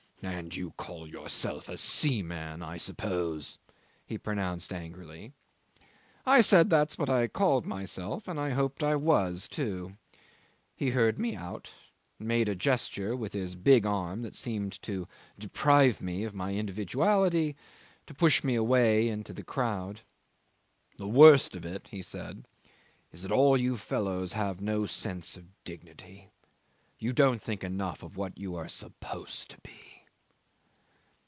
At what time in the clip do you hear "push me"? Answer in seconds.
18.13-18.53